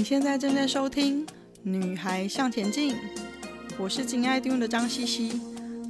[0.00, 1.26] 你现在正在收听
[1.62, 2.94] 《女孩向前进》，
[3.78, 5.38] 我是金爱听的张茜茜，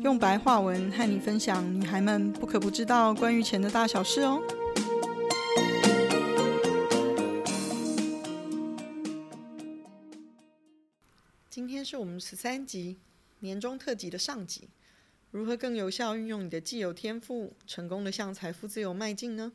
[0.03, 4.43] 用白话文和你分享女孩们不可不知道关于钱的大小事哦。
[11.49, 12.99] 今天是我们十三集
[13.39, 14.71] 年终特辑的上集，
[15.31, 19.53] 如何更有效运用你的既有天赋，成功的向财富自由迈进呢？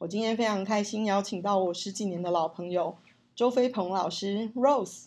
[0.00, 2.98] 我今天非常开心，邀请到我十几年的老朋友
[3.38, 5.04] 周飞鹏老师 Rose。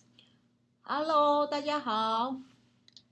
[0.83, 2.37] Hello，大家好。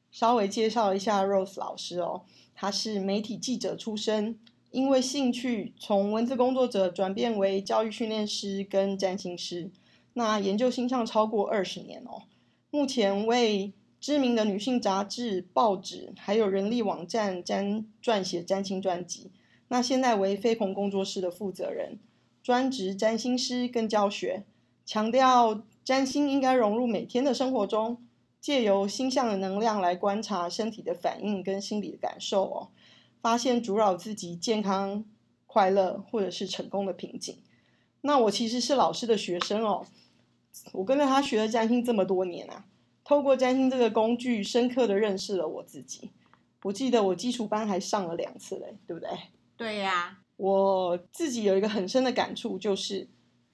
[0.09, 2.21] 稍微介绍一下 Rose 老师哦，
[2.55, 4.39] 他是媒体记者出身，
[4.71, 9.69] 因为兴趣从文字工作者转变为教育训练师跟占星师，
[10.13, 12.21] 那研究星象超过二十年哦。
[12.71, 19.31] 目前为知名的女性杂志、报纸，还有人力网站占撰写占星专辑。
[19.67, 21.99] 那现在为飞鹏工作室的负责人，
[22.41, 24.45] 专职占星师跟教学，
[24.89, 28.03] 强调占星应该融入每天的生活中，
[28.41, 32.69] 借由星象的能量来观察身体的反应跟心理的感受哦，
[33.21, 35.05] 发现阻扰自己健康、
[35.45, 37.37] 快乐或者是成功的瓶颈。
[38.01, 39.85] 那我其实是老师的学生哦。
[40.71, 42.65] 我跟着他学了占星这么多年啊，
[43.03, 46.09] 透过占星这个工具，深刻的认识了我自己。
[46.63, 49.07] 我记得我基础班还上了两次嘞，对不对？
[49.55, 50.19] 对呀、啊。
[50.37, 53.07] 我自己有一个很深的感触，就是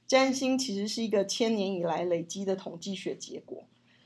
[0.07, 3.63] 占星其实是一个千年以来累积的统计学结果。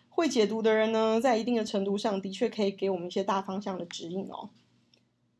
[0.09, 4.49] 会解读的人呢，在一定的程度上的确可以给我们一些大方向的指引哦。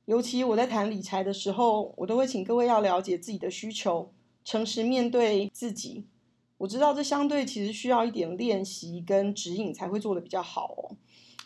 [0.06, 4.12] 尤其我在谈理财的时候，我都会请各位要了解自己的需求，
[4.44, 6.06] 诚实面对自己。
[6.58, 10.96] 我知道这相对其实需要一点练习跟指引才会做得比较好哦，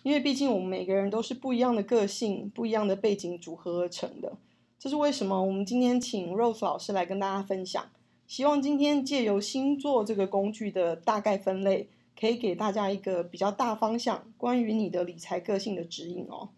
[0.02, 4.38] 因为毕竟我们每个人都是不一样的个性、不一样的背景组合而成的。
[4.80, 7.90] 这是为什么我们今天请 Rose 老师来跟大家分享。
[8.28, 16.50] 希望今天借由星座这个工具的大概分类，可以给大家一个比较大方向关于你的理财个性的指引哦。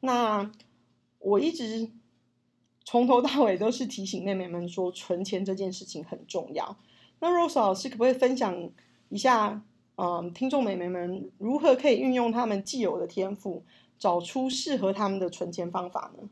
[0.00, 0.50] 那
[1.20, 1.90] 我一直
[2.84, 6.76] 从头到尾都是提醒妹妹们说，存钱这件事情很重要。
[7.20, 8.70] 那 Rose 老师可不可以分享
[9.08, 9.62] 一下，
[9.96, 13.62] 嗯，听众妹妹们如何可以运用他们既有的天赋，
[13.98, 16.28] 找出适合他们的存钱方法呢？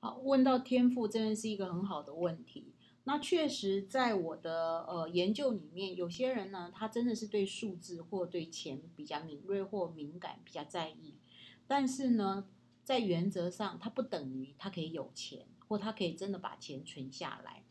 [0.00, 2.66] 好，问到天赋真的是一个很好的问题。
[3.06, 11.14] 那确实，在我的呃研究里面，有些人呢，他真的是对数字或对钱比较敏锐或敏感，比较在意。
[11.66, 12.48] 但是呢，
[12.82, 17.62] 在原则上，他不等于他可以有钱，或他可以真的把钱存下来。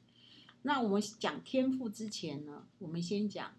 [0.62, 3.56] 那我们讲天赋之前呢，我们先讲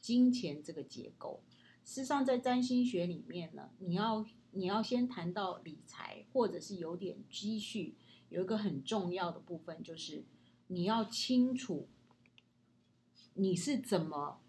[0.00, 1.42] 金钱这个结构。
[1.84, 7.96] 事实上，在占星学里面呢，你要你要先谈到理财，或者是有点积蓄，
[8.28, 10.24] 有一个很重要的部分，就是
[10.68, 11.88] 你要清楚
[13.34, 14.40] 你是怎么，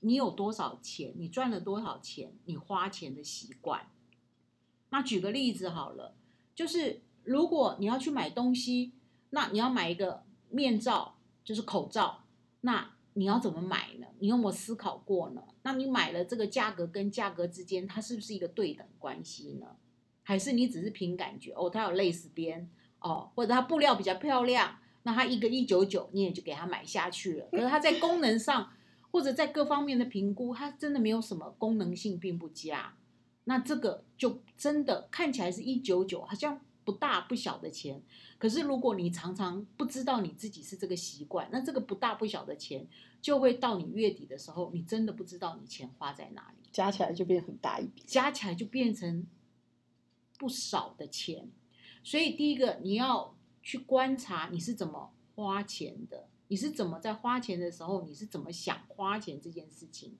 [0.00, 3.90] 你有多少钱，你赚了多少钱，你花钱的习惯。
[4.90, 6.16] 那举个例子好了，
[6.54, 8.92] 就是如果你要去买东西，
[9.30, 11.14] 那你要买一个面罩。
[11.46, 12.24] 就是口罩，
[12.62, 14.08] 那你要怎么买呢？
[14.18, 15.40] 你有没有思考过呢？
[15.62, 19.76] 那你买了这个价格跟价格之间，它是不是一个对等关系呢？
[20.24, 21.52] 还是你只是凭感觉？
[21.52, 24.76] 哦，它有蕾丝边哦，或者它布料比较漂亮，
[25.06, 27.46] 那它一个一九九，你也就给它买下去了。
[27.52, 28.70] 可是它在功能上
[29.10, 32.94] 或者在各方面的评估，它真的没有什么功能性，并不佳。
[33.44, 36.60] 那这个就真的看起来是一九九，好像。
[36.86, 38.00] 不大不小的钱，
[38.38, 42.86] 可是如果你常常不知道你自己是这个习惯，那这个不大不小的钱
[43.20, 49.26] 就会到你月底的时候，你真的不知道你钱花在哪里，加起来就变很大一笔，加起来就变成
[50.38, 51.50] 不少的钱。
[52.04, 53.35] 所以第一个你要
[53.66, 60.16] 去观察你是怎么花钱的，你是怎么在花钱的时候，你是怎么想花钱这件事情。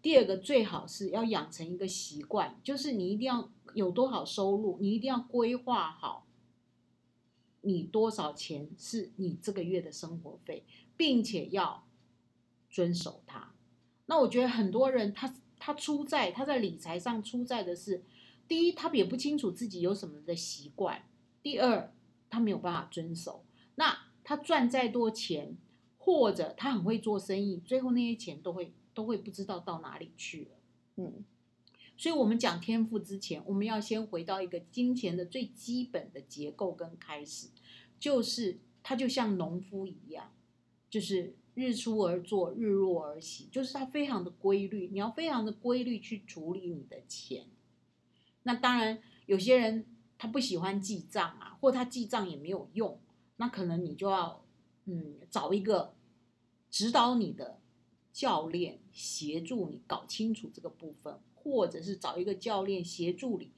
[0.00, 6.26] 第二个最好是要养成一个习惯，就是你一定要有多少收入，你一定要规划好，
[7.60, 10.64] 你多少钱是你这个月的生活费，
[10.96, 11.86] 并且要
[12.70, 13.52] 遵守它。
[14.06, 18.02] 那我觉得很多人他他出在他在理财上出在的是，
[18.48, 21.06] 第一他也不清楚自己有什么的习惯，
[21.42, 21.92] 第二
[22.34, 23.44] 他没有办法遵守。
[23.76, 25.56] 那他赚再多钱，
[25.96, 28.72] 或者他很会做生意，最后那些钱都会。
[28.96, 30.50] 都会不知道到哪里去了，
[30.98, 31.24] 嗯，
[31.96, 37.48] 所以，我们讲天赋之前，我们要先回到一个金钱的最基本的结构跟开始，
[37.98, 40.32] 就是它就像农夫一样，
[40.88, 47.46] 就是日出而作，日落而息，就是它非常的规律，你要非常的规律去处理你的钱。
[48.44, 49.84] 那当然，有些人
[50.24, 52.98] 他不喜欢记账啊，或他记账也没有用，
[53.36, 54.42] 那可能你就要
[54.86, 55.94] 嗯找一个
[56.70, 57.60] 指导你的。
[58.14, 63.50] 教练协助你搞清楚这个部分，或者是找一个教练协助你。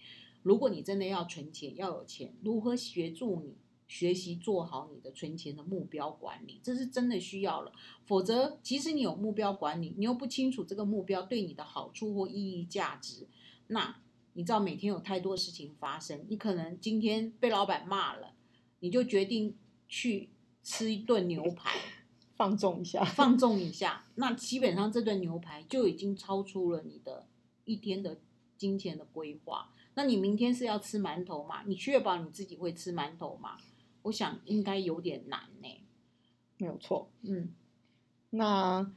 [0.43, 7.73] 如果你真的要存钱，要有钱，如何协助你学习做好你的存钱的目标管理，这是真的需要了。
[8.07, 13.29] 否则，即使你有目标管理，你又不清楚这个目标对你的好处或意义价值，
[13.67, 14.01] 那
[14.37, 18.35] 你知道每天有太多事情发生，你可能今天被老板骂了，
[18.81, 19.57] 你就决定
[19.89, 20.29] 去
[20.63, 21.73] 吃一顿牛排，
[22.37, 27.27] 放纵一下，放纵一下，那基本上这顿牛排就已经超出了你的
[27.65, 28.19] 一天的
[28.59, 29.73] 金钱的规划。
[29.95, 31.63] 那你明天是要吃馒头吗？
[31.65, 33.57] 你确保你自己会吃馒头吗？
[34.03, 35.69] 我想应该有点难呢。
[36.59, 37.55] 没有错，嗯，
[38.29, 38.93] 那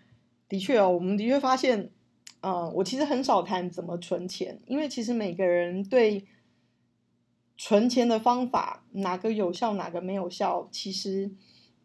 [0.49, 1.91] 的确哦，我们的确发现，
[2.41, 6.25] 呃，我其实很少谈怎么存钱，因为其实每个人对
[7.57, 11.31] 存钱的方法哪个有效，哪个没有效，其实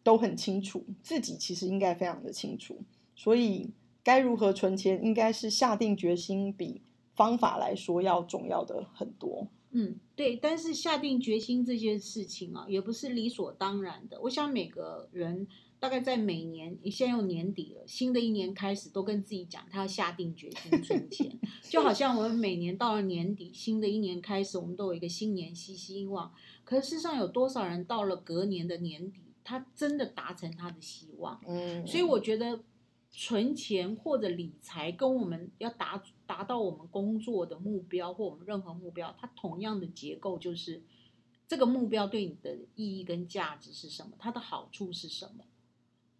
[0.03, 2.81] 都很清楚，自己其实应该非常的清楚，
[3.15, 3.71] 所以
[4.03, 6.81] 该如何存钱，应该是下定决心比。
[7.15, 14.19] 方法来说要重要的很多，嗯，对，但是下定决心这件事情啊，也不是理所当然的。
[14.23, 15.47] 我想每个人
[15.85, 26.33] 大概在每年，你现在又年底了，新的一年开始，都跟自己讲，他要下定决心存钱，就好像我们每年到了年底，新的一年开始，我们都有一个新年新希望。
[26.63, 31.39] 可是世上有多少人到了隔年的年底，他真的达成他的希望？
[31.45, 32.61] 嗯，所以我觉得。
[33.17, 40.83] 存钱或者理财跟我们要达达到我们工作的目标或我们任何目标，它同样的结构就是
[41.47, 45.45] 这个目标对你的意义跟价值是什么，它的好处是什么，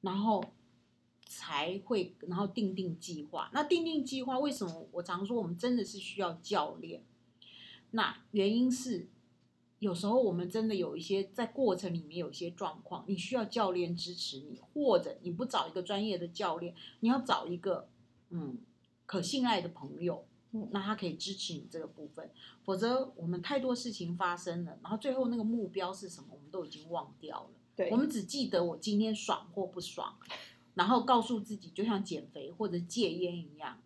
[0.06, 0.42] 然后
[1.26, 3.50] 才会然后定定计划。
[3.52, 7.04] 那定定计划为什么我常说我们真的是需要教练？
[7.92, 9.10] 那原因是。
[9.80, 17.88] 有时候我们真的有一些在过程里面有一些状况，你需要教练支持你，或者你不找一个专业的教练，你要找一个
[18.30, 18.58] 嗯
[19.06, 20.26] 可信赖的朋友，
[20.72, 22.32] 那他可以支持你这个部分。
[22.64, 27.50] 否则我们太多事情发生了，然后最后那个目标是什么，我们都已经忘掉了。
[27.76, 30.18] 对，我们只记得我今天爽或不爽，
[30.74, 33.82] 然后告诉自己就像减肥或者戒烟一样，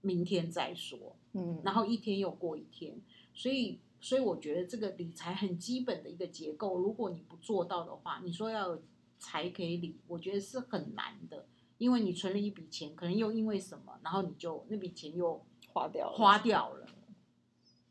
[0.00, 1.16] 明天再说。
[1.32, 3.00] 嗯，然后一天又过一天，
[3.34, 3.80] 所以。
[4.00, 8.82] 所以我觉得这个理财很基本的一个结构，如果你不做到的话，你说要有
[9.18, 11.48] 财可以理，我觉得是很难的，
[11.78, 16.86] 因为你存了一笔钱，可能又因为什么，然后你就那笔钱又花掉了，花掉了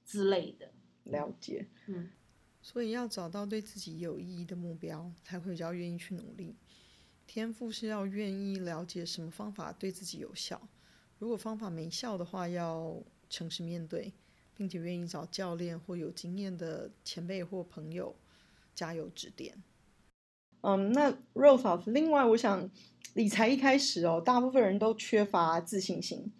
[0.05, 0.71] 之类的。
[1.03, 2.09] 了解，嗯，
[2.69, 6.53] 所以要找到对自己有意义的目标，才会比较愿意去努力。
[7.25, 10.59] 天赋是要愿意了解什么方法对自己有效，
[11.17, 14.11] 如果方法没效的话，要诚实面对。
[14.57, 18.15] 并且愿意找教练或有经验的前辈或朋友
[18.73, 19.61] 加油指点。
[20.61, 22.67] 嗯，那 Rose，另外我想
[23.13, 26.33] 理财一开始哦，大部分人都缺乏自信心。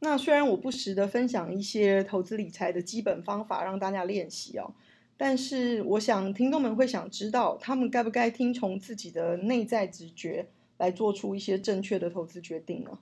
[0.00, 4.74] 那虽然我不时的分享一些投资理财的基本方法让大家练习哦，
[5.22, 12.98] 但是我想听众们会想知道，他们该不该听从自己的内在直觉来做出一些正确的投资决定呢？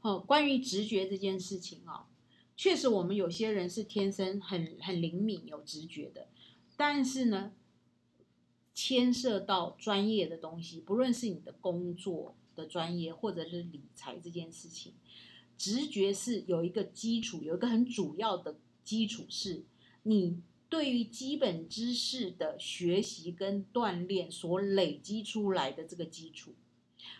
[0.00, 2.00] 哦，关于直觉这件事情啊、哦。
[2.56, 6.28] 确实，我们有些人是天生很很灵敏、有直觉的，
[6.74, 7.52] 但是呢，
[8.74, 14.94] 牵涉到专业的东西，不论是你的工作的专业，或者是理财这件事情，
[15.58, 19.64] 直觉是有一个基础，有一个很主要的基础，是
[20.04, 26.54] 你对于基本知识的学习跟锻炼所累积出来的这个基础。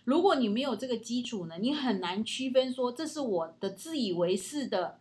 [0.04, 5.00] 如果你没有这个基础呢，你很难区分说，这是我的自以为是的。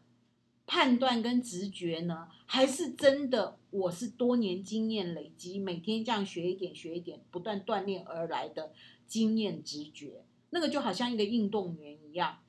[0.70, 3.58] 判断跟直觉呢，还是真的？
[3.70, 8.74] 我是多年经验累积，每天这样学一点学一点，不断锻炼而来的
[9.08, 10.26] 经验直觉。
[10.50, 12.40] 那个就好像一个运动员一样，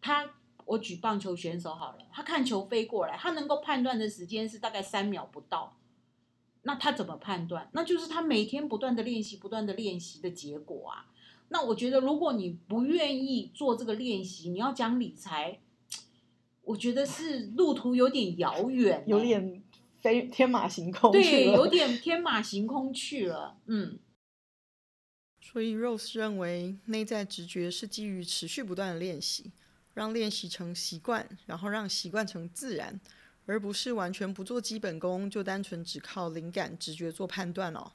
[0.00, 5.76] 他我举棒球选手好了，他看球飞过来，他能够判断的时间是大概三秒不到。
[6.62, 7.68] 那他怎么判断？
[7.72, 11.06] 那就是他每天不断的练习，不断的练习的结果啊。
[11.48, 15.60] 那我觉得，如果你不愿意做这个练习，你要讲理财。
[16.62, 19.62] 我觉得是路途有点遥远，有点
[19.98, 21.12] 飞天马行空。
[21.12, 23.58] 对，有点天马行空去了。
[23.66, 23.98] 嗯，
[25.42, 29.52] 所以 Rose 认为内在直觉是基于持续不断的练习，
[29.94, 33.00] 让练习成习惯，然后让习惯成自然，
[33.46, 37.92] 而不是完全不做基本功，就单纯只靠灵感直觉做判断哦。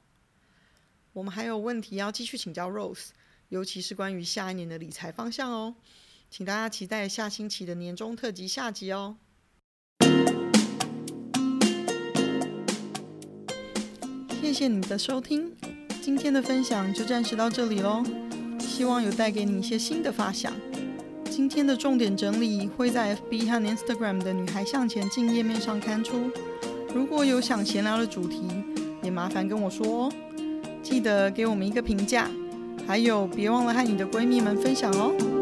[1.12, 3.08] 我们还有问题要继续请教 Rose，
[3.48, 5.74] 尤其是关于下一年的理财方向哦。
[6.30, 9.16] 请大家期待下星期的年终特辑下集哦！
[14.40, 15.54] 谢谢你的收听，
[16.00, 18.04] 今天的分享就暂时到这里喽。
[18.60, 20.54] 希望有带给你一些新的发想。
[21.40, 26.30] 今天的重点整理会在 FB 和 Instagram 的女孩向前进页面上刊出。
[26.94, 28.42] 如果有想闲聊的主题，
[29.02, 30.12] 也麻烦跟我说哦。
[30.82, 32.28] 记得给我们一个评价，
[32.86, 35.39] 还有别忘了和你的闺蜜们分享哦。